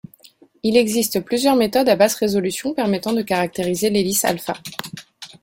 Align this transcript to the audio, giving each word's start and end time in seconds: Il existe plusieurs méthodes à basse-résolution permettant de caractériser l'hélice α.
Il 0.63 0.77
existe 0.77 1.19
plusieurs 1.19 1.55
méthodes 1.55 1.87
à 1.87 1.95
basse-résolution 1.95 2.73
permettant 2.73 3.13
de 3.13 3.21
caractériser 3.21 3.91
l'hélice 3.91 4.25
α. 4.25 4.33